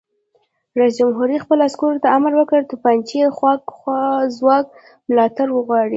رئیس 0.79 0.95
جمهور 1.01 1.29
خپلو 1.43 1.61
عسکرو 1.69 2.01
ته 2.03 2.07
امر 2.17 2.31
وکړ؛ 2.35 2.59
د 2.65 2.69
توپچي 2.71 3.19
ځواک 4.37 4.65
ملاتړ 5.09 5.47
وغواړئ! 5.53 5.89